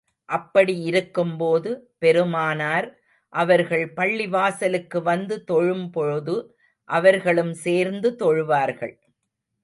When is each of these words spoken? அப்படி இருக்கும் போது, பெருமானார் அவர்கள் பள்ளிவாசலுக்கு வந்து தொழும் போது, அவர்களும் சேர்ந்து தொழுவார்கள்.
அப்படி 0.29 0.75
இருக்கும் 0.81 1.37
போது, 1.37 1.71
பெருமானார் 1.99 2.87
அவர்கள் 3.33 3.85
பள்ளிவாசலுக்கு 3.95 4.99
வந்து 5.01 5.43
தொழும் 5.43 5.89
போது, 5.91 6.35
அவர்களும் 6.89 7.53
சேர்ந்து 7.65 8.11
தொழுவார்கள். 8.19 8.95